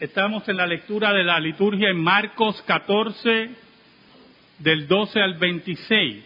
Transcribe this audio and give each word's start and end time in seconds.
Estamos 0.00 0.48
en 0.48 0.56
la 0.56 0.66
lectura 0.66 1.12
de 1.12 1.22
la 1.22 1.38
liturgia 1.38 1.90
en 1.90 2.02
Marcos 2.02 2.62
14, 2.62 3.50
del 4.58 4.88
12 4.88 5.20
al 5.20 5.34
26. 5.34 6.24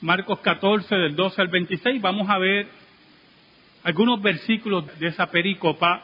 Marcos 0.00 0.40
14, 0.40 0.94
del 0.94 1.14
12 1.14 1.42
al 1.42 1.48
26. 1.48 2.00
Vamos 2.00 2.26
a 2.30 2.38
ver 2.38 2.68
algunos 3.82 4.22
versículos 4.22 4.98
de 4.98 5.08
esa 5.08 5.26
perícopa 5.26 6.02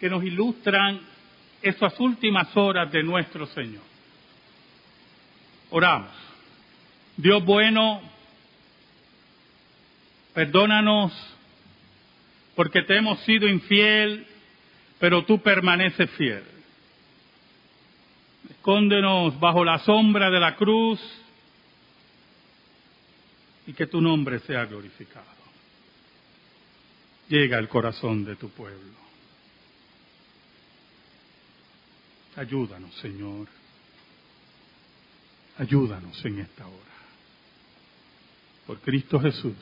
que 0.00 0.08
nos 0.08 0.24
ilustran 0.24 0.98
esas 1.60 2.00
últimas 2.00 2.56
horas 2.56 2.90
de 2.90 3.02
nuestro 3.02 3.44
Señor. 3.48 3.84
Oramos. 5.68 6.10
Dios 7.18 7.44
bueno, 7.44 8.00
perdónanos 10.32 11.33
porque 12.54 12.82
te 12.82 12.96
hemos 12.96 13.20
sido 13.20 13.48
infiel, 13.48 14.26
pero 14.98 15.24
tú 15.24 15.40
permaneces 15.40 16.10
fiel. 16.10 16.44
Escóndenos 18.50 19.38
bajo 19.40 19.64
la 19.64 19.78
sombra 19.80 20.30
de 20.30 20.40
la 20.40 20.56
cruz 20.56 21.00
y 23.66 23.72
que 23.72 23.86
tu 23.86 24.00
nombre 24.00 24.38
sea 24.40 24.66
glorificado. 24.66 25.26
Llega 27.28 27.58
al 27.58 27.68
corazón 27.68 28.24
de 28.24 28.36
tu 28.36 28.50
pueblo. 28.50 28.92
Ayúdanos, 32.36 32.94
Señor. 32.96 33.48
Ayúdanos 35.58 36.24
en 36.24 36.40
esta 36.40 36.66
hora. 36.66 36.94
Por 38.66 38.80
Cristo 38.80 39.20
Jesús. 39.20 39.54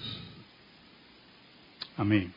Amén. 1.96 2.32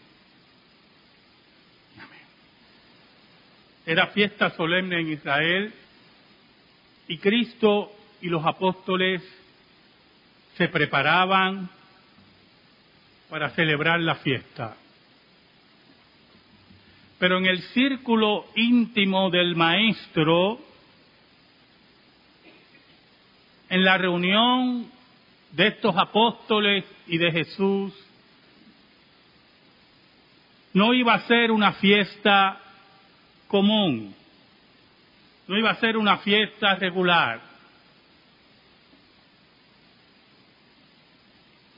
Era 3.85 4.07
fiesta 4.07 4.49
solemne 4.51 4.99
en 4.99 5.11
Israel 5.11 5.73
y 7.07 7.17
Cristo 7.19 7.91
y 8.19 8.29
los 8.29 8.43
apóstoles 8.43 9.21
se 10.57 10.67
preparaban 10.69 11.69
para 13.29 13.51
celebrar 13.51 13.99
la 13.99 14.15
fiesta. 14.15 14.75
Pero 17.19 17.37
en 17.37 17.45
el 17.45 17.61
círculo 17.61 18.47
íntimo 18.55 19.29
del 19.29 19.55
maestro, 19.55 20.59
en 23.69 23.83
la 23.83 23.97
reunión 23.97 24.89
de 25.51 25.67
estos 25.67 25.95
apóstoles 25.95 26.85
y 27.07 27.17
de 27.17 27.31
Jesús, 27.31 27.93
no 30.73 30.93
iba 30.93 31.13
a 31.13 31.27
ser 31.27 31.51
una 31.51 31.73
fiesta 31.73 32.61
común. 33.47 34.13
No 35.47 35.57
iba 35.57 35.71
a 35.71 35.75
ser 35.75 35.97
una 35.97 36.17
fiesta 36.17 36.75
regular. 36.75 37.39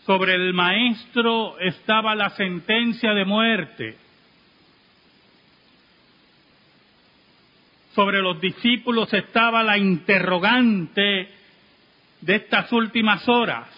Sobre 0.05 0.35
el 0.35 0.53
maestro 0.53 1.59
estaba 1.59 2.15
la 2.15 2.29
sentencia 2.29 3.13
de 3.13 3.25
muerte. 3.25 3.97
Sobre 7.93 8.19
los 8.19 8.39
discípulos 8.39 9.13
estaba 9.13 9.63
la 9.63 9.77
interrogante 9.77 11.29
de 12.21 12.35
estas 12.35 12.71
últimas 12.71 13.27
horas. 13.27 13.76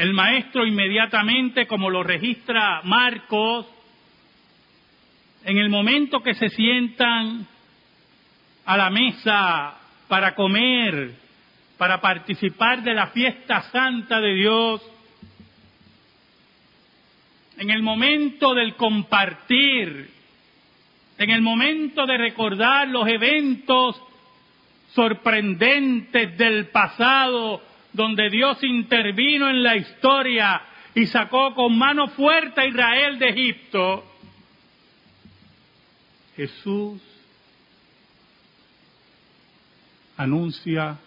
El 0.00 0.14
maestro 0.14 0.66
inmediatamente, 0.66 1.66
como 1.66 1.90
lo 1.90 2.02
registra 2.02 2.80
Marcos, 2.84 3.66
en 5.44 5.58
el 5.58 5.68
momento 5.68 6.22
que 6.22 6.32
se 6.32 6.48
sientan 6.48 7.46
a 8.64 8.78
la 8.78 8.88
mesa 8.88 9.74
para 10.08 10.34
comer, 10.34 11.12
para 11.76 12.00
participar 12.00 12.82
de 12.82 12.94
la 12.94 13.08
fiesta 13.08 13.60
santa 13.70 14.22
de 14.22 14.34
Dios, 14.36 14.80
en 17.58 17.68
el 17.68 17.82
momento 17.82 18.54
del 18.54 18.76
compartir, 18.76 20.08
en 21.18 21.28
el 21.28 21.42
momento 21.42 22.06
de 22.06 22.16
recordar 22.16 22.88
los 22.88 23.06
eventos 23.06 24.02
sorprendentes 24.94 26.38
del 26.38 26.68
pasado 26.68 27.68
donde 27.92 28.30
Dios 28.30 28.62
intervino 28.62 29.48
en 29.48 29.62
la 29.62 29.76
historia 29.76 30.62
y 30.94 31.06
sacó 31.06 31.54
con 31.54 31.76
mano 31.76 32.08
fuerte 32.08 32.60
a 32.60 32.66
Israel 32.66 33.18
de 33.18 33.28
Egipto, 33.28 34.04
Jesús 36.36 37.00
anuncia 40.16 40.98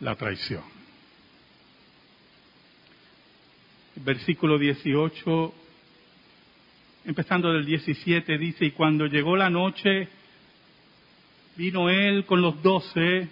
la 0.00 0.14
traición. 0.16 0.62
Versículo 3.96 4.58
18, 4.58 5.54
empezando 7.04 7.52
del 7.52 7.64
17, 7.64 8.38
dice, 8.38 8.64
y 8.66 8.70
cuando 8.72 9.06
llegó 9.06 9.36
la 9.36 9.50
noche, 9.50 10.08
vino 11.56 11.88
él 11.88 12.24
con 12.26 12.40
los 12.40 12.60
doce, 12.62 13.28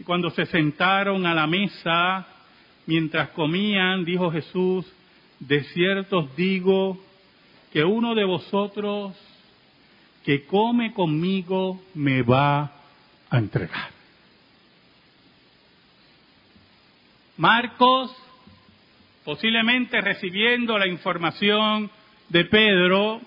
y 0.00 0.02
cuando 0.02 0.30
se 0.30 0.46
sentaron 0.46 1.26
a 1.26 1.34
la 1.34 1.46
mesa, 1.46 2.26
mientras 2.86 3.28
comían, 3.30 4.02
dijo 4.06 4.30
Jesús, 4.30 4.90
de 5.38 5.62
cierto 5.64 6.20
os 6.20 6.36
digo 6.36 6.98
que 7.70 7.84
uno 7.84 8.14
de 8.14 8.24
vosotros 8.24 9.14
que 10.24 10.46
come 10.46 10.94
conmigo 10.94 11.82
me 11.92 12.22
va 12.22 12.72
a 13.28 13.36
entregar. 13.36 13.90
Marcos, 17.36 18.10
posiblemente 19.22 20.00
recibiendo 20.00 20.78
la 20.78 20.86
información 20.86 21.90
de 22.30 22.46
Pedro, 22.46 23.20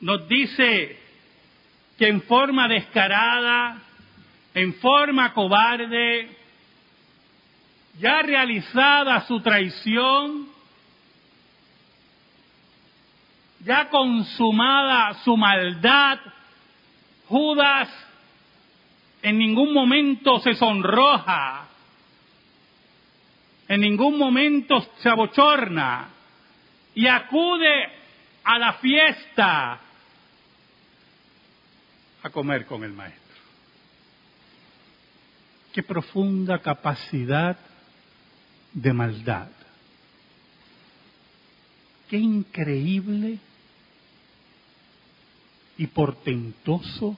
nos 0.00 0.28
dice 0.28 0.96
que 1.98 2.06
en 2.06 2.22
forma 2.22 2.68
descarada 2.68 3.82
en 4.58 4.74
forma 4.74 5.32
cobarde, 5.32 6.36
ya 8.00 8.22
realizada 8.22 9.20
su 9.26 9.40
traición, 9.40 10.48
ya 13.64 13.88
consumada 13.88 15.14
su 15.22 15.36
maldad, 15.36 16.18
Judas 17.28 17.88
en 19.22 19.38
ningún 19.38 19.72
momento 19.72 20.40
se 20.40 20.54
sonroja, 20.54 21.68
en 23.68 23.80
ningún 23.80 24.18
momento 24.18 24.80
se 24.98 25.08
abochorna 25.08 26.08
y 26.94 27.06
acude 27.06 27.92
a 28.42 28.58
la 28.58 28.72
fiesta 28.74 29.80
a 32.22 32.30
comer 32.30 32.66
con 32.66 32.82
el 32.82 32.92
maestro. 32.92 33.27
Qué 35.78 35.84
profunda 35.84 36.58
capacidad 36.58 37.56
de 38.72 38.92
maldad. 38.92 39.46
Qué 42.10 42.16
increíble 42.16 43.38
y 45.76 45.86
portentoso 45.86 47.16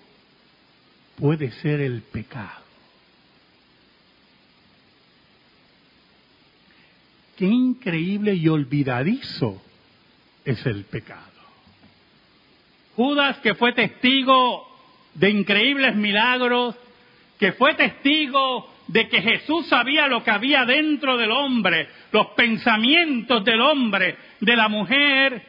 puede 1.17 1.53
ser 1.53 1.81
el 1.81 2.03
pecado. 2.03 2.63
Qué 7.39 7.47
increíble 7.47 8.35
y 8.35 8.47
olvidadizo 8.47 9.63
es 10.45 10.67
el 10.67 10.85
pecado. 10.85 11.41
Judas, 12.95 13.39
que 13.39 13.55
fue 13.55 13.73
testigo 13.73 14.69
de 15.15 15.31
increíbles 15.31 15.97
milagros, 15.97 16.77
que 17.41 17.53
fue 17.53 17.75
testigo 17.75 18.71
de 18.87 19.09
que 19.09 19.23
Jesús 19.23 19.67
sabía 19.67 20.07
lo 20.09 20.23
que 20.23 20.31
había 20.31 20.67
dentro 20.67 21.17
del 21.17 21.31
hombre, 21.31 21.89
los 22.13 22.27
pensamientos 22.37 23.43
del 23.43 23.63
hombre, 23.63 24.15
de 24.41 24.57
la 24.57 24.69
mujer, 24.69 25.43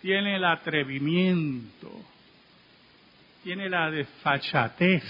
tiene 0.00 0.36
el 0.36 0.44
atrevimiento, 0.46 1.90
tiene 3.44 3.68
la 3.68 3.90
desfachatez, 3.90 5.04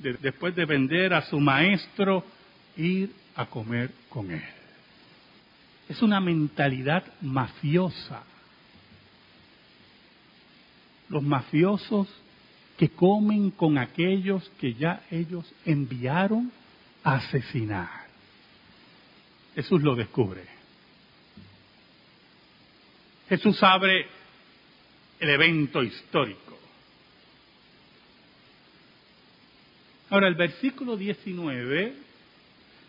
de, 0.00 0.14
después 0.14 0.52
de 0.56 0.64
vender 0.64 1.14
a 1.14 1.22
su 1.22 1.38
maestro, 1.38 2.24
ir 2.76 3.12
a 3.36 3.46
comer 3.46 3.92
con 4.08 4.32
él. 4.32 4.42
Es 5.88 6.02
una 6.02 6.18
mentalidad 6.18 7.04
mafiosa 7.20 8.24
los 11.08 11.22
mafiosos 11.22 12.08
que 12.76 12.88
comen 12.88 13.50
con 13.50 13.78
aquellos 13.78 14.48
que 14.60 14.74
ya 14.74 15.04
ellos 15.10 15.44
enviaron 15.64 16.50
a 17.02 17.16
asesinar. 17.16 18.04
Jesús 19.54 19.82
lo 19.82 19.94
descubre. 19.94 20.42
Jesús 23.28 23.62
abre 23.62 24.06
el 25.20 25.30
evento 25.30 25.82
histórico. 25.82 26.58
Ahora 30.10 30.28
el 30.28 30.34
versículo 30.34 30.96
19 30.96 31.94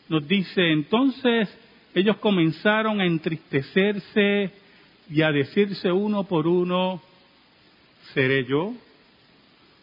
nos 0.09 0.27
dice, 0.27 0.71
entonces 0.71 1.49
ellos 1.93 2.17
comenzaron 2.17 2.99
a 2.99 3.05
entristecerse 3.05 4.51
y 5.09 5.21
a 5.21 5.31
decirse 5.31 5.91
uno 5.91 6.25
por 6.25 6.45
uno, 6.47 7.01
seré 8.13 8.45
yo 8.45 8.73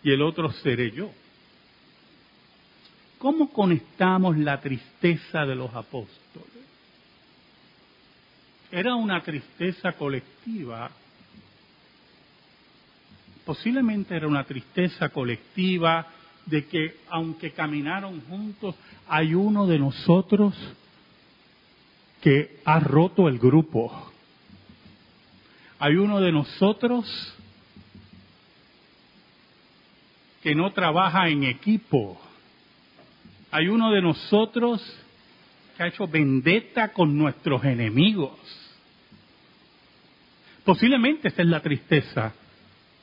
y 0.02 0.10
el 0.10 0.22
otro 0.22 0.50
seré 0.52 0.90
yo. 0.90 1.10
¿Cómo 3.18 3.50
conectamos 3.50 4.36
la 4.36 4.60
tristeza 4.60 5.46
de 5.46 5.54
los 5.54 5.72
apóstoles? 5.74 6.48
Era 8.70 8.94
una 8.94 9.22
tristeza 9.22 9.92
colectiva. 9.92 10.90
Posiblemente 13.44 14.16
era 14.16 14.26
una 14.26 14.44
tristeza 14.44 15.10
colectiva 15.10 16.06
de 16.46 16.66
que 16.66 16.96
aunque 17.10 17.52
caminaron 17.52 18.20
juntos, 18.22 18.74
hay 19.06 19.34
uno 19.34 19.66
de 19.66 19.78
nosotros 19.78 20.54
que 22.20 22.60
ha 22.64 22.80
roto 22.80 23.28
el 23.28 23.38
grupo. 23.38 24.10
Hay 25.78 25.96
uno 25.96 26.20
de 26.20 26.32
nosotros 26.32 27.34
que 30.42 30.54
no 30.54 30.72
trabaja 30.72 31.28
en 31.28 31.44
equipo. 31.44 32.20
Hay 33.50 33.68
uno 33.68 33.90
de 33.90 34.02
nosotros 34.02 34.82
que 35.76 35.82
ha 35.82 35.86
hecho 35.86 36.06
vendetta 36.08 36.92
con 36.92 37.16
nuestros 37.16 37.64
enemigos. 37.64 38.38
Posiblemente 40.64 41.28
esa 41.28 41.42
es 41.42 41.48
la 41.48 41.60
tristeza 41.60 42.34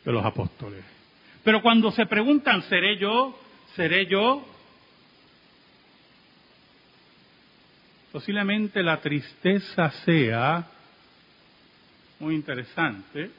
de 0.03 0.11
los 0.11 0.25
apóstoles. 0.25 0.83
Pero 1.43 1.61
cuando 1.61 1.91
se 1.91 2.05
preguntan, 2.05 2.61
¿seré 2.63 2.97
yo? 2.97 3.37
¿Seré 3.75 4.05
yo? 4.07 4.45
Posiblemente 8.11 8.81
la 8.81 8.99
tristeza 8.99 9.91
sea 10.03 10.67
muy 12.19 12.35
interesante, 12.35 13.31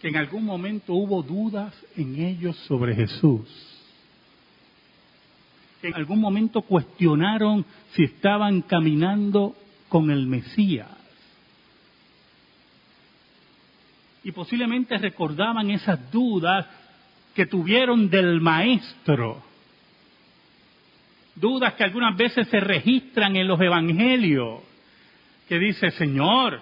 que 0.00 0.08
en 0.08 0.16
algún 0.16 0.44
momento 0.44 0.94
hubo 0.94 1.22
dudas 1.22 1.74
en 1.96 2.16
ellos 2.20 2.56
sobre 2.66 2.94
Jesús. 2.94 3.48
En 5.82 5.94
algún 5.94 6.20
momento 6.20 6.62
cuestionaron 6.62 7.64
si 7.92 8.04
estaban 8.04 8.62
caminando 8.62 9.56
con 9.88 10.10
el 10.10 10.26
Mesías. 10.26 10.88
Y 14.24 14.32
posiblemente 14.32 14.98
recordaban 14.98 15.70
esas 15.70 16.10
dudas 16.10 16.66
que 17.34 17.46
tuvieron 17.46 18.10
del 18.10 18.40
Maestro. 18.40 19.42
Dudas 21.36 21.74
que 21.74 21.84
algunas 21.84 22.16
veces 22.16 22.48
se 22.48 22.58
registran 22.58 23.36
en 23.36 23.46
los 23.46 23.60
evangelios 23.60 24.62
que 25.48 25.58
dice, 25.58 25.90
Señor, 25.92 26.60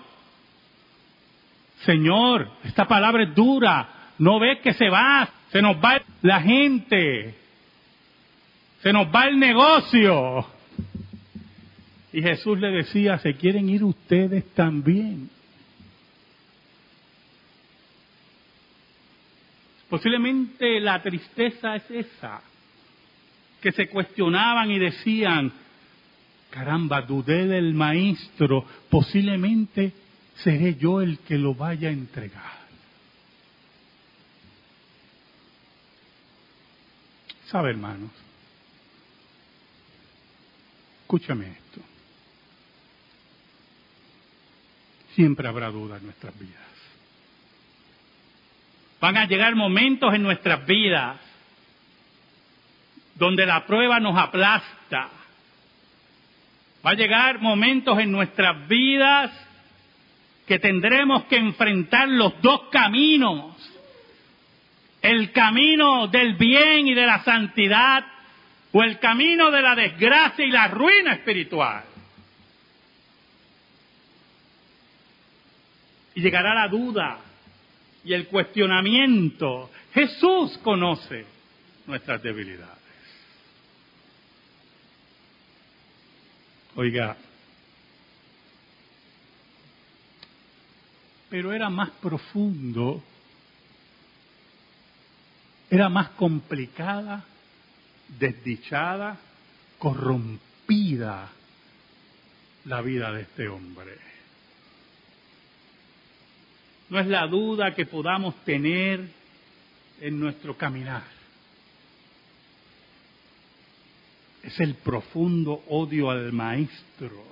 Señor, 1.84 2.50
esta 2.64 2.86
palabra 2.86 3.24
es 3.24 3.34
dura, 3.34 4.12
no 4.18 4.38
ves 4.38 4.60
que 4.60 4.72
se 4.72 4.88
va, 4.88 5.28
se 5.50 5.60
nos 5.60 5.76
va 5.76 6.00
la 6.22 6.40
gente, 6.40 7.34
se 8.82 8.92
nos 8.92 9.06
va 9.08 9.26
el 9.26 9.38
negocio. 9.38 10.46
Y 12.12 12.22
Jesús 12.22 12.58
le 12.58 12.70
decía, 12.70 13.18
¿se 13.18 13.34
quieren 13.34 13.68
ir 13.68 13.82
ustedes 13.84 14.44
también? 14.54 15.28
Posiblemente 19.88 20.80
la 20.80 21.02
tristeza 21.02 21.76
es 21.76 21.90
esa, 21.90 22.40
que 23.60 23.72
se 23.72 23.88
cuestionaban 23.88 24.70
y 24.70 24.78
decían, 24.78 25.52
caramba, 26.50 27.02
dudé 27.02 27.46
del 27.46 27.74
maestro, 27.74 28.64
posiblemente 28.88 29.92
seré 30.36 30.74
yo 30.74 31.00
el 31.00 31.18
que 31.20 31.38
lo 31.38 31.54
vaya 31.54 31.88
a 31.88 31.92
entregar. 31.92 32.64
¿Sabe, 37.46 37.70
hermanos? 37.70 38.10
Escúchame 41.02 41.50
esto. 41.50 41.80
Siempre 45.14 45.46
habrá 45.46 45.70
dudas 45.70 46.00
en 46.00 46.06
nuestras 46.06 46.36
vidas. 46.38 46.62
Van 49.00 49.16
a 49.16 49.26
llegar 49.26 49.54
momentos 49.54 50.12
en 50.14 50.22
nuestras 50.22 50.66
vidas 50.66 51.20
donde 53.14 53.46
la 53.46 53.64
prueba 53.66 54.00
nos 54.00 54.18
aplasta 54.18 55.10
Va 56.84 56.90
a 56.90 56.94
llegar 56.94 57.40
momentos 57.40 57.98
en 57.98 58.12
nuestras 58.12 58.68
vidas 58.68 59.30
que 60.46 60.58
tendremos 60.58 61.24
que 61.24 61.36
enfrentar 61.36 62.08
los 62.08 62.40
dos 62.42 62.68
caminos. 62.70 63.56
El 65.00 65.32
camino 65.32 66.08
del 66.08 66.34
bien 66.34 66.86
y 66.86 66.94
de 66.94 67.06
la 67.06 67.22
santidad 67.24 68.04
o 68.72 68.82
el 68.82 68.98
camino 68.98 69.50
de 69.50 69.62
la 69.62 69.74
desgracia 69.74 70.44
y 70.44 70.50
la 70.50 70.68
ruina 70.68 71.14
espiritual. 71.14 71.84
Y 76.14 76.20
llegará 76.20 76.54
la 76.54 76.68
duda 76.68 77.18
y 78.04 78.12
el 78.12 78.26
cuestionamiento. 78.28 79.70
Jesús 79.92 80.58
conoce 80.58 81.26
nuestras 81.86 82.22
debilidades. 82.22 82.74
Oiga, 86.76 87.16
pero 91.34 91.52
era 91.52 91.68
más 91.68 91.90
profundo, 92.00 93.02
era 95.68 95.88
más 95.88 96.10
complicada, 96.10 97.24
desdichada, 98.20 99.18
corrompida 99.76 101.28
la 102.66 102.80
vida 102.82 103.10
de 103.10 103.22
este 103.22 103.48
hombre. 103.48 103.98
No 106.88 107.00
es 107.00 107.08
la 107.08 107.26
duda 107.26 107.74
que 107.74 107.86
podamos 107.86 108.36
tener 108.44 109.04
en 110.00 110.20
nuestro 110.20 110.56
caminar. 110.56 111.02
es 114.40 114.60
el 114.60 114.74
profundo 114.74 115.64
odio 115.68 116.10
al 116.10 116.30
maestro, 116.32 117.24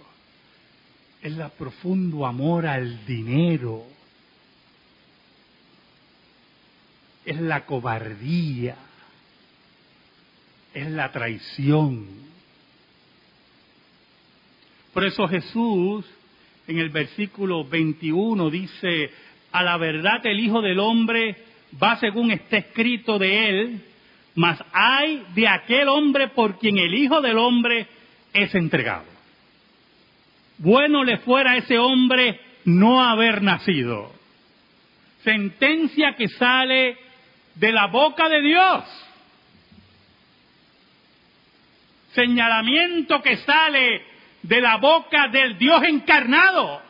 es 1.22 1.38
el 1.38 1.50
profundo 1.52 2.26
amor 2.26 2.66
al 2.66 3.06
dinero, 3.06 3.91
es 7.24 7.40
la 7.40 7.64
cobardía, 7.66 8.76
es 10.74 10.90
la 10.90 11.12
traición. 11.12 12.06
Por 14.92 15.04
eso 15.04 15.26
Jesús 15.28 16.06
en 16.66 16.78
el 16.78 16.90
versículo 16.90 17.64
21 17.64 18.50
dice, 18.50 19.10
a 19.50 19.62
la 19.62 19.76
verdad 19.76 20.24
el 20.24 20.40
Hijo 20.40 20.60
del 20.62 20.78
Hombre 20.78 21.36
va 21.82 21.96
según 21.98 22.30
está 22.30 22.58
escrito 22.58 23.18
de 23.18 23.48
él, 23.48 23.80
mas 24.34 24.62
hay 24.72 25.24
de 25.34 25.48
aquel 25.48 25.88
hombre 25.88 26.28
por 26.28 26.58
quien 26.58 26.78
el 26.78 26.94
Hijo 26.94 27.20
del 27.20 27.38
Hombre 27.38 27.86
es 28.32 28.54
entregado. 28.54 29.04
Bueno 30.58 31.04
le 31.04 31.18
fuera 31.18 31.52
a 31.52 31.56
ese 31.56 31.78
hombre 31.78 32.40
no 32.64 33.02
haber 33.02 33.42
nacido. 33.42 34.12
Sentencia 35.24 36.14
que 36.16 36.28
sale 36.28 36.96
de 37.54 37.72
la 37.72 37.86
boca 37.86 38.28
de 38.28 38.40
Dios. 38.40 38.84
Señalamiento 42.14 43.22
que 43.22 43.36
sale 43.38 44.02
de 44.42 44.60
la 44.60 44.76
boca 44.76 45.28
del 45.28 45.56
Dios 45.58 45.82
encarnado. 45.84 46.82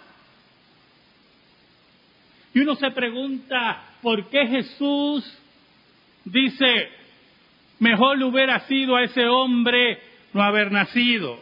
Y 2.55 2.61
uno 2.61 2.75
se 2.75 2.91
pregunta, 2.91 3.83
¿por 4.03 4.29
qué 4.29 4.47
Jesús 4.47 5.39
dice, 6.25 6.91
Mejor 7.83 8.17
le 8.17 8.27
hubiera 8.27 8.61
sido 8.69 8.95
a 8.95 9.03
ese 9.03 9.27
hombre 9.27 9.99
no 10.33 10.41
haber 10.41 10.71
nacido. 10.71 11.37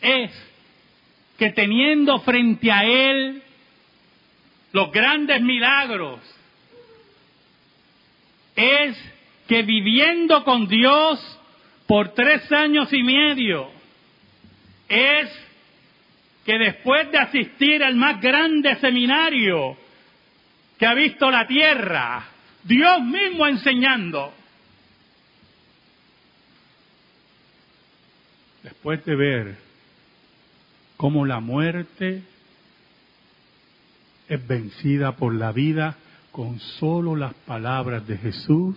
Es 0.00 0.30
que 1.36 1.50
teniendo 1.50 2.20
frente 2.20 2.70
a 2.70 2.84
él 2.84 3.42
los 4.72 4.92
grandes 4.92 5.40
milagros, 5.42 6.20
es 8.54 8.96
que 9.48 9.62
viviendo 9.62 10.44
con 10.44 10.68
Dios 10.68 11.38
por 11.86 12.14
tres 12.14 12.50
años 12.52 12.92
y 12.92 13.02
medio, 13.02 13.70
es 14.88 15.30
que 16.44 16.58
después 16.58 17.10
de 17.10 17.18
asistir 17.18 17.82
al 17.82 17.96
más 17.96 18.20
grande 18.20 18.76
seminario 18.76 19.76
que 20.78 20.86
ha 20.86 20.94
visto 20.94 21.30
la 21.30 21.46
tierra, 21.46 22.26
Dios 22.64 23.02
mismo 23.02 23.46
enseñando, 23.46 24.32
después 28.62 29.04
de 29.04 29.16
ver 29.16 29.56
cómo 30.96 31.24
la 31.26 31.40
muerte 31.40 32.22
es 34.30 34.46
vencida 34.46 35.16
por 35.16 35.34
la 35.34 35.50
vida 35.50 35.96
con 36.30 36.60
solo 36.60 37.16
las 37.16 37.34
palabras 37.34 38.06
de 38.06 38.16
Jesús, 38.16 38.76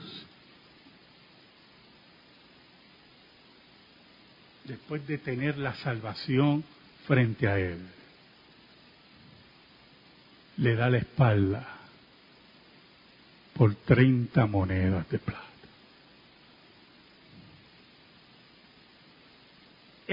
después 4.65 5.05
de 5.05 5.19
tener 5.19 5.60
la 5.60 5.75
salvación 5.75 6.63
frente 7.05 7.48
a 7.48 7.60
Él, 7.60 7.86
le 10.57 10.75
da 10.75 10.89
la 10.89 10.98
espalda 10.98 11.67
por 13.53 13.75
30 13.75 14.48
monedas 14.48 15.07
de 15.10 15.19
plata. 15.19 15.52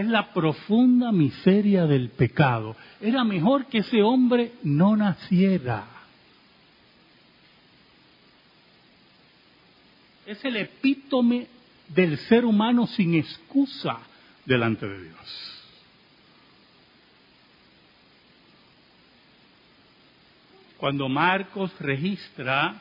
Es 0.01 0.07
la 0.07 0.33
profunda 0.33 1.13
miseria 1.13 1.85
del 1.85 2.09
pecado. 2.09 2.75
Era 3.03 3.23
mejor 3.23 3.67
que 3.67 3.79
ese 3.81 4.01
hombre 4.01 4.55
no 4.63 4.97
naciera. 4.97 5.85
Es 10.25 10.43
el 10.43 10.57
epítome 10.57 11.49
del 11.89 12.17
ser 12.17 12.47
humano 12.47 12.87
sin 12.87 13.15
excusa 13.15 13.99
delante 14.47 14.89
de 14.89 15.03
Dios. 15.03 15.63
Cuando 20.79 21.11
Marcos 21.11 21.79
registra 21.79 22.81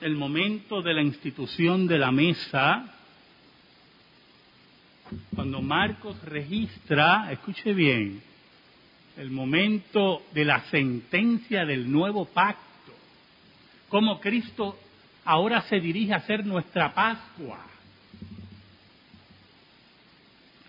el 0.00 0.14
momento 0.14 0.82
de 0.82 0.94
la 0.94 1.02
institución 1.02 1.88
de 1.88 1.98
la 1.98 2.12
mesa, 2.12 2.92
cuando 5.34 5.62
Marcos 5.62 6.20
registra, 6.24 7.30
escuche 7.32 7.72
bien, 7.72 8.22
el 9.16 9.30
momento 9.30 10.22
de 10.32 10.44
la 10.44 10.62
sentencia 10.70 11.64
del 11.64 11.90
nuevo 11.90 12.26
pacto, 12.26 12.92
cómo 13.88 14.20
Cristo 14.20 14.78
ahora 15.24 15.62
se 15.62 15.80
dirige 15.80 16.14
a 16.14 16.20
ser 16.20 16.44
nuestra 16.44 16.92
Pascua, 16.92 17.64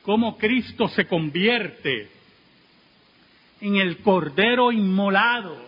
cómo 0.03 0.37
Cristo 0.37 0.87
se 0.87 1.05
convierte 1.05 2.09
en 3.59 3.75
el 3.75 3.97
Cordero 3.99 4.71
inmolado. 4.71 5.67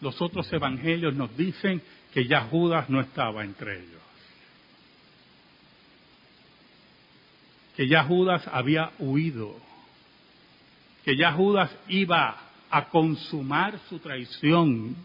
Los 0.00 0.20
otros 0.20 0.52
evangelios 0.52 1.14
nos 1.14 1.36
dicen 1.36 1.82
que 2.12 2.26
ya 2.26 2.42
Judas 2.42 2.88
no 2.90 3.00
estaba 3.00 3.44
entre 3.44 3.80
ellos. 3.80 4.01
Que 7.76 7.88
ya 7.88 8.04
Judas 8.04 8.42
había 8.52 8.92
huido. 8.98 9.56
Que 11.04 11.16
ya 11.16 11.32
Judas 11.32 11.70
iba 11.88 12.36
a 12.70 12.88
consumar 12.88 13.78
su 13.88 13.98
traición. 13.98 14.96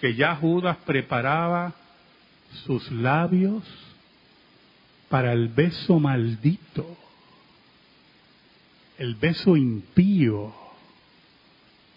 Que 0.00 0.14
ya 0.14 0.36
Judas 0.36 0.76
preparaba 0.86 1.74
sus 2.64 2.90
labios 2.92 3.64
para 5.08 5.32
el 5.32 5.48
beso 5.48 5.98
maldito 5.98 6.96
el 8.98 9.14
beso 9.14 9.56
impío, 9.56 10.52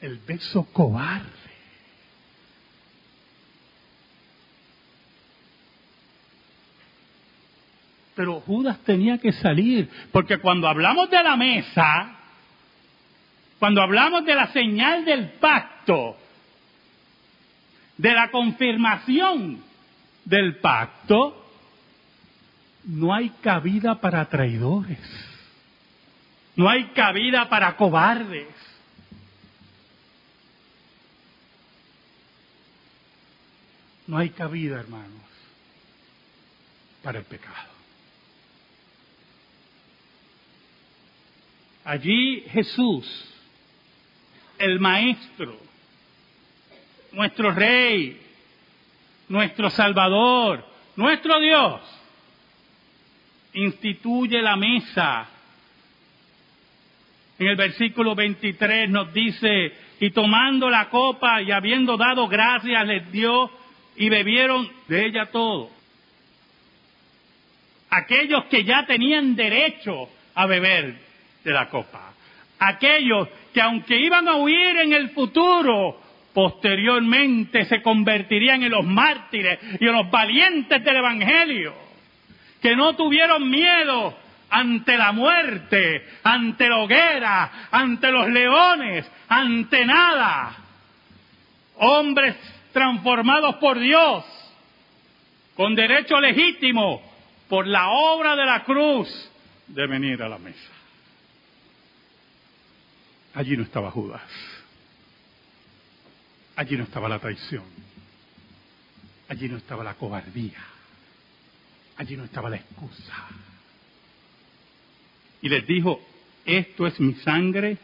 el 0.01 0.17
beso 0.19 0.65
cobarde. 0.73 1.38
Pero 8.19 8.41
Judas 8.41 8.77
tenía 8.79 9.17
que 9.17 9.31
salir, 9.31 9.89
porque 10.11 10.39
cuando 10.39 10.67
hablamos 10.67 11.09
de 11.09 11.23
la 11.23 11.37
mesa, 11.37 12.17
cuando 13.59 13.81
hablamos 13.81 14.25
de 14.25 14.35
la 14.35 14.51
señal 14.51 15.05
del 15.05 15.29
pacto, 15.39 16.17
de 17.95 18.13
la 18.13 18.29
confirmación 18.29 19.63
del 20.25 20.57
pacto, 20.57 21.49
no 22.83 23.13
hay 23.13 23.29
cabida 23.41 24.01
para 24.01 24.27
traidores. 24.27 24.99
No 26.57 26.67
hay 26.67 26.89
cabida 26.89 27.47
para 27.47 27.77
cobardes. 27.77 28.49
No 34.07 34.17
hay 34.17 34.31
cabida, 34.31 34.77
hermanos, 34.77 35.23
para 37.01 37.19
el 37.19 37.23
pecado. 37.23 37.78
Allí 41.89 42.43
Jesús, 42.51 43.03
el 44.59 44.79
Maestro, 44.79 45.57
nuestro 47.13 47.49
Rey, 47.49 48.15
nuestro 49.27 49.71
Salvador, 49.71 50.63
nuestro 50.95 51.39
Dios, 51.39 51.81
instituye 53.53 54.39
la 54.39 54.55
mesa 54.55 55.29
en 57.39 57.47
el 57.47 57.55
versículo 57.55 58.13
23 58.13 58.87
nos 58.91 59.11
dice, 59.11 59.73
y 59.99 60.11
tomando 60.11 60.69
la 60.69 60.91
copa 60.91 61.41
y 61.41 61.49
habiendo 61.49 61.97
dado 61.97 62.27
gracias 62.27 62.85
les 62.85 63.11
dio 63.11 63.49
y 63.95 64.09
bebieron 64.09 64.69
de 64.87 65.07
ella 65.07 65.31
todo. 65.31 65.71
Aquellos 67.89 68.45
que 68.45 68.63
ya 68.63 68.85
tenían 68.85 69.35
derecho 69.35 70.07
a 70.35 70.45
beber 70.45 71.08
de 71.43 71.51
la 71.51 71.69
copa. 71.69 72.13
Aquellos 72.59 73.27
que 73.53 73.61
aunque 73.61 73.97
iban 73.97 74.27
a 74.27 74.35
huir 74.35 74.77
en 74.77 74.93
el 74.93 75.09
futuro, 75.11 75.99
posteriormente 76.33 77.65
se 77.65 77.81
convertirían 77.81 78.63
en 78.63 78.71
los 78.71 78.85
mártires 78.85 79.59
y 79.79 79.87
en 79.87 79.93
los 79.93 80.09
valientes 80.09 80.83
del 80.83 80.97
Evangelio. 80.97 81.73
Que 82.61 82.75
no 82.75 82.95
tuvieron 82.95 83.49
miedo 83.49 84.17
ante 84.49 84.97
la 84.97 85.11
muerte, 85.11 86.05
ante 86.23 86.67
la 86.67 86.77
hoguera, 86.77 87.51
ante 87.71 88.11
los 88.11 88.27
leones, 88.29 89.09
ante 89.27 89.85
nada. 89.85 90.55
Hombres 91.77 92.35
transformados 92.73 93.55
por 93.55 93.79
Dios, 93.79 94.25
con 95.55 95.75
derecho 95.75 96.19
legítimo, 96.19 97.01
por 97.47 97.65
la 97.65 97.89
obra 97.89 98.35
de 98.35 98.45
la 98.45 98.63
cruz, 98.63 99.07
de 99.67 99.87
venir 99.87 100.21
a 100.21 100.29
la 100.29 100.37
mesa. 100.37 100.78
Allí 103.33 103.55
no 103.55 103.63
estaba 103.63 103.91
Judas. 103.91 104.21
Allí 106.55 106.77
no 106.77 106.83
estaba 106.83 107.07
la 107.07 107.19
traición. 107.19 107.63
Allí 109.27 109.47
no 109.47 109.57
estaba 109.57 109.83
la 109.83 109.93
cobardía. 109.93 110.63
Allí 111.97 112.17
no 112.17 112.25
estaba 112.25 112.49
la 112.49 112.57
excusa 112.57 113.27
y 115.41 115.49
les 115.49 115.65
dijo, 115.65 116.01
esto 116.45 116.87
es 116.87 116.99
mi 116.99 117.13
sangre 117.15 117.77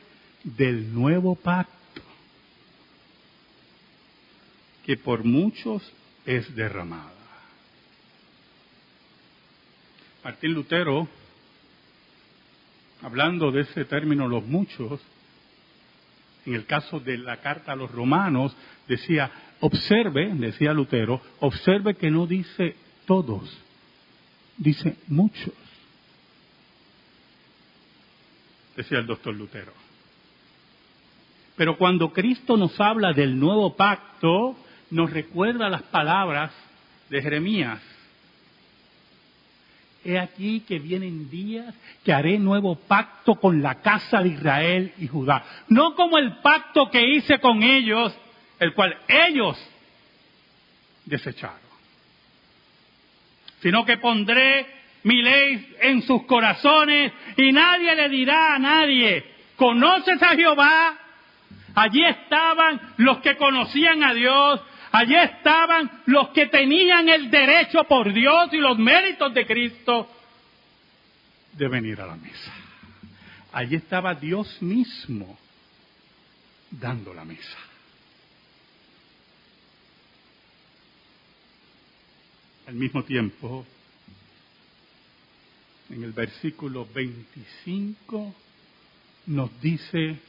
del 0.44 0.94
nuevo 0.94 1.36
pacto, 1.36 1.72
que 4.86 4.98
por 4.98 5.24
muchos 5.24 5.82
es 6.26 6.54
derramada. 6.56 7.14
Martín 10.24 10.54
Lutero, 10.54 11.08
hablando 13.02 13.52
de 13.52 13.62
ese 13.62 13.86
término 13.86 14.28
los 14.28 14.44
muchos, 14.44 15.00
en 16.46 16.54
el 16.54 16.66
caso 16.66 17.00
de 17.00 17.18
la 17.18 17.38
carta 17.38 17.72
a 17.72 17.76
los 17.76 17.92
romanos, 17.92 18.56
decía, 18.88 19.32
observe, 19.60 20.32
decía 20.34 20.74
Lutero, 20.74 21.22
observe 21.40 21.96
que 21.96 22.12
no 22.12 22.28
dice 22.28 22.76
todos, 23.06 23.50
dice 24.58 24.98
muchos. 25.08 25.54
decía 28.76 29.00
el 29.00 29.08
doctor 29.08 29.34
Lutero. 29.34 29.72
Pero 31.56 31.78
cuando 31.78 32.12
Cristo 32.12 32.58
nos 32.58 32.80
habla 32.80 33.14
del 33.14 33.40
nuevo 33.40 33.76
pacto, 33.76 34.56
nos 34.92 35.10
recuerda 35.10 35.70
las 35.70 35.84
palabras 35.84 36.52
de 37.10 37.22
Jeremías. 37.22 37.82
He 40.06 40.20
aquí 40.20 40.62
que 40.62 40.80
vienen 40.80 41.30
días 41.30 41.74
que 42.04 42.14
haré 42.14 42.38
nuevo 42.38 42.76
pacto 42.76 43.36
con 43.36 43.62
la 43.62 43.82
casa 43.82 44.22
de 44.22 44.30
Israel 44.30 44.94
y 45.00 45.08
Judá. 45.08 45.44
No 45.68 45.96
como 45.96 46.18
el 46.18 46.38
pacto 46.38 46.90
que 46.92 47.02
hice 47.02 47.40
con 47.40 47.64
ellos, 47.64 48.16
el 48.60 48.74
cual 48.74 48.96
ellos 49.08 49.58
desecharon, 51.06 51.60
sino 53.62 53.84
que 53.84 53.98
pondré 53.98 54.68
mi 55.04 55.22
ley 55.22 55.76
en 55.82 56.02
sus 56.04 56.24
corazones 56.26 57.12
y 57.38 57.52
nadie 57.52 57.96
le 57.96 58.10
dirá 58.10 58.56
a 58.56 58.60
nadie, 58.60 59.26
¿conoces 59.56 60.22
a 60.22 60.36
Jehová? 60.36 60.98
Allí 61.76 62.04
estaban 62.06 62.80
los 62.98 63.18
que 63.20 63.36
conocían 63.36 64.04
a 64.04 64.14
Dios, 64.14 64.62
Allí 64.98 65.14
estaban 65.14 66.04
los 66.06 66.30
que 66.30 66.46
tenían 66.46 67.10
el 67.10 67.30
derecho 67.30 67.84
por 67.84 68.14
Dios 68.14 68.48
y 68.54 68.58
los 68.60 68.78
méritos 68.78 69.34
de 69.34 69.46
Cristo 69.46 70.10
de 71.52 71.68
venir 71.68 72.00
a 72.00 72.06
la 72.06 72.16
mesa. 72.16 72.54
Allí 73.52 73.76
estaba 73.76 74.16
Dios 74.16 74.62
mismo 74.62 75.38
dando 76.72 77.14
la 77.14 77.26
mesa. 77.26 77.58
Al 82.68 82.76
mismo 82.76 83.04
tiempo, 83.04 83.66
en 85.90 86.06
el 86.06 86.14
versículo 86.14 86.88
25 86.94 88.34
nos 89.26 89.60
dice 89.60 90.20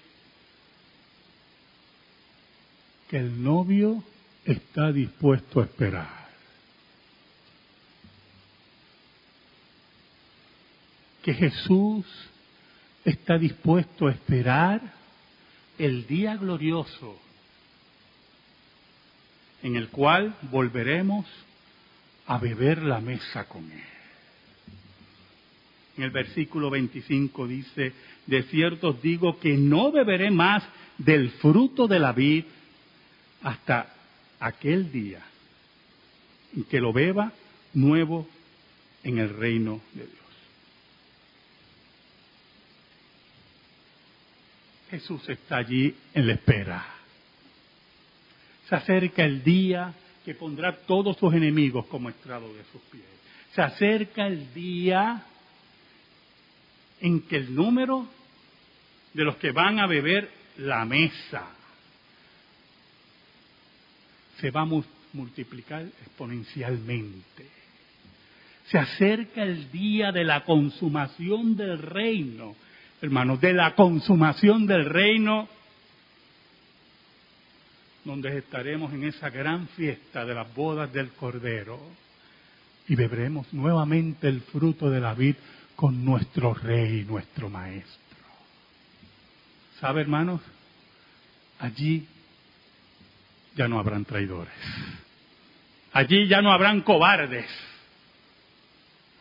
que 3.09 3.17
el 3.19 3.45
novio 3.45 4.03
está 4.47 4.93
dispuesto 4.93 5.61
a 5.61 5.65
esperar. 5.65 6.27
Que 11.23 11.35
Jesús 11.35 12.07
está 13.05 13.37
dispuesto 13.37 14.07
a 14.07 14.13
esperar 14.13 14.81
el 15.77 16.07
día 16.07 16.37
glorioso 16.37 17.19
en 19.63 19.75
el 19.75 19.89
cual 19.89 20.37
volveremos 20.51 21.27
a 22.27 22.39
beber 22.39 22.83
la 22.83 23.01
mesa 23.01 23.49
con 23.49 23.65
Él. 23.71 23.83
En 25.97 26.05
el 26.05 26.11
versículo 26.11 26.71
25 26.71 27.49
dice, 27.49 27.93
de 28.27 28.43
cierto 28.45 28.91
os 28.91 29.03
digo 29.03 29.41
que 29.41 29.57
no 29.57 29.91
beberé 29.91 30.31
más 30.31 30.63
del 30.99 31.31
fruto 31.31 31.89
de 31.89 31.99
la 31.99 32.13
vid 32.13 32.45
hasta 33.43 33.96
aquel 34.41 34.91
día 34.93 35.23
y 36.55 36.63
que 36.65 36.81
lo 36.81 36.93
beba 36.93 37.33
nuevo 37.75 38.29
en 39.03 39.19
el 39.19 39.37
reino 39.37 39.81
de 39.93 40.07
Dios. 40.07 40.27
Jesús 44.91 45.29
está 45.29 45.59
allí 45.59 45.95
en 46.15 46.27
la 46.27 46.35
espera. 46.35 46.87
Se 48.69 48.75
acerca 48.75 49.25
el 49.25 49.43
día 49.43 49.95
que 50.25 50.35
pondrá 50.35 50.77
todos 50.87 51.17
sus 51.17 51.33
enemigos 51.35 51.87
como 51.87 52.09
estrado 52.09 52.53
de 52.55 52.65
sus 52.73 52.81
pies. 52.91 53.05
Se 53.55 53.63
acerca 53.63 54.27
el 54.27 54.53
día 54.55 55.25
en 57.01 57.23
que 57.23 57.37
el 57.37 57.55
número 57.55 58.07
de 59.13 59.25
los 59.25 59.37
que 59.37 59.53
van 59.53 59.79
a 59.79 59.87
beber 59.87 60.31
la 60.59 60.85
mesa 60.85 61.47
se 64.41 64.51
va 64.51 64.63
a 64.63 64.83
multiplicar 65.13 65.83
exponencialmente. 65.83 67.47
Se 68.67 68.79
acerca 68.79 69.43
el 69.43 69.71
día 69.71 70.13
de 70.13 70.25
la 70.25 70.45
consumación 70.45 71.57
del 71.57 71.79
reino, 71.79 72.57
hermanos, 73.01 73.41
de 73.41 73.53
la 73.53 73.75
consumación 73.75 74.67
del 74.67 74.85
reino, 74.87 75.49
donde 78.05 78.39
estaremos 78.39 78.93
en 78.93 79.05
esa 79.05 79.31
gran 79.31 79.69
fiesta 79.69 80.25
de 80.25 80.35
las 80.35 80.53
bodas 80.55 80.93
del 80.93 81.11
Cordero 81.11 81.81
y 82.89 82.95
beberemos 82.95 83.53
nuevamente 83.53 84.29
el 84.29 84.43
fruto 84.43 84.89
de 84.91 85.01
la 85.01 85.15
vid 85.15 85.35
con 85.75 86.05
nuestro 86.05 86.55
Rey, 86.55 87.05
nuestro 87.05 87.51
Maestro. 87.51 88.01
¿Sabe, 89.81 90.01
hermanos? 90.01 90.41
Allí 91.59 92.07
ya 93.57 93.67
no 93.67 93.79
habrán 93.79 94.05
traidores. 94.05 94.53
Allí 95.93 96.29
ya 96.29 96.43
no 96.43 96.53
habrán 96.53 96.83
cobardes. 96.83 97.47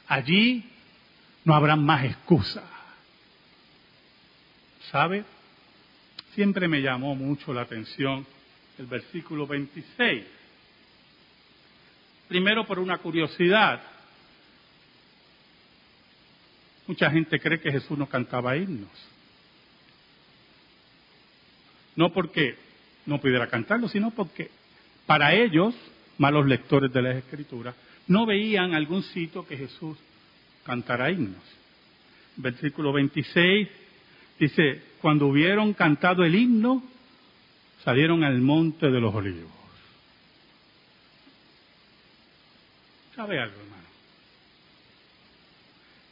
Allí 0.07 0.69
no 1.45 1.55
habrán 1.55 1.83
más 1.83 2.03
excusas. 2.03 2.63
¿Sabe? 4.91 5.23
Siempre 6.33 6.67
me 6.67 6.81
llamó 6.81 7.15
mucho 7.15 7.53
la 7.53 7.61
atención 7.61 8.27
el 8.77 8.85
versículo 8.87 9.47
26. 9.47 10.25
Primero 12.27 12.65
por 12.65 12.79
una 12.79 12.97
curiosidad. 12.97 13.81
Mucha 16.87 17.09
gente 17.09 17.39
cree 17.39 17.59
que 17.61 17.71
Jesús 17.71 17.97
no 17.97 18.07
cantaba 18.07 18.57
himnos. 18.57 18.91
No 21.95 22.11
porque 22.11 22.57
no 23.05 23.19
pudiera 23.19 23.47
cantarlo, 23.47 23.87
sino 23.87 24.11
porque 24.11 24.49
para 25.05 25.33
ellos, 25.33 25.75
malos 26.17 26.45
lectores 26.45 26.91
de 26.91 27.01
las 27.01 27.15
escrituras, 27.15 27.75
no 28.07 28.25
veían 28.25 28.73
algún 28.73 29.03
sitio 29.03 29.47
que 29.47 29.57
Jesús 29.57 29.97
cantara 30.63 31.11
himnos. 31.11 31.43
Versículo 32.37 32.91
26 32.93 33.67
dice, 34.39 34.81
cuando 35.01 35.27
hubieron 35.27 35.73
cantado 35.73 36.23
el 36.23 36.35
himno, 36.35 36.83
salieron 37.83 38.23
al 38.23 38.41
monte 38.41 38.89
de 38.89 38.99
los 38.99 39.13
olivos. 39.13 39.51
¿Sabe 43.15 43.39
algo, 43.39 43.55
hermano? 43.55 43.83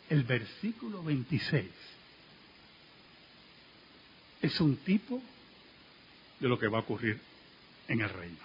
El 0.10 0.24
versículo 0.24 1.04
26 1.04 1.66
es 4.42 4.62
un 4.62 4.78
tipo 4.78 5.22
de 6.44 6.50
lo 6.50 6.60
que 6.60 6.68
va 6.68 6.80
a 6.80 6.82
ocurrir 6.82 7.18
en 7.88 8.02
el 8.02 8.10
reino. 8.10 8.38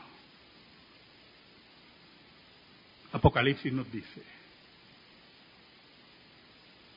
Apocalipsis 3.10 3.72
nos 3.72 3.90
dice, 3.90 4.22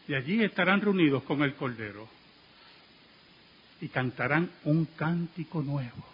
y 0.08 0.14
allí 0.14 0.44
estarán 0.44 0.80
reunidos 0.80 1.24
con 1.24 1.42
el 1.42 1.56
Cordero 1.56 2.08
y 3.82 3.88
cantarán 3.88 4.52
un 4.66 4.86
cántico 4.96 5.64
nuevo 5.64 6.06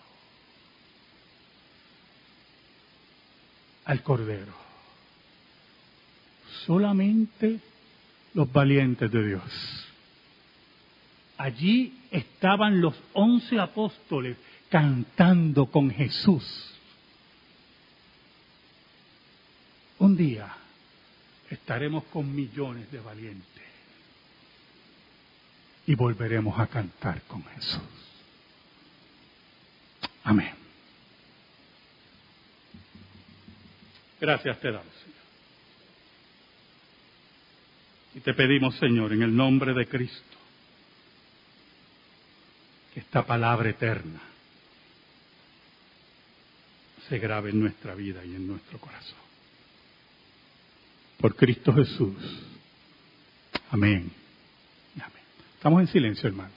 al 3.84 4.02
Cordero. 4.04 4.54
Solamente 6.65 7.60
los 8.34 8.50
valientes 8.54 9.12
de 9.12 9.28
Dios. 9.28 9.88
Allí 11.38 12.00
estaban 12.10 12.80
los 12.80 12.95
once 13.12 13.60
apóstoles 13.60 14.38
cantando 14.70 15.68
con 15.68 15.92
Jesús. 15.92 16.74
Un 20.00 20.16
día 20.16 20.54
estaremos 21.50 22.04
con 22.06 22.34
millones 22.34 22.92
de 22.92 23.00
valientes 23.00 23.64
y 25.86 25.96
volveremos 25.96 26.60
a 26.60 26.68
cantar 26.68 27.22
con 27.24 27.44
Jesús. 27.46 27.82
Amén. 30.24 30.54
Gracias 34.20 34.60
te 34.60 34.72
damos, 34.72 34.94
Señor. 34.94 35.18
Y 38.16 38.20
te 38.20 38.34
pedimos, 38.34 38.76
Señor, 38.76 39.14
en 39.14 39.22
el 39.22 39.36
nombre 39.36 39.74
de 39.74 39.88
Cristo, 39.88 40.38
que 42.94 43.00
esta 43.00 43.26
palabra 43.26 43.70
eterna 43.70 44.20
se 47.10 47.20
grabe 47.20 47.52
en 47.52 47.60
nuestra 47.60 47.96
vida 47.96 48.24
y 48.26 48.36
en 48.36 48.48
nuestro 48.48 48.80
corazón. 48.80 49.17
Por 51.20 51.36
Cristo 51.36 51.74
Jesús. 51.74 52.15
Amén. 53.70 54.12
Amén. 54.96 55.24
Estamos 55.56 55.82
en 55.82 55.88
silencio, 55.88 56.28
hermano. 56.28 56.57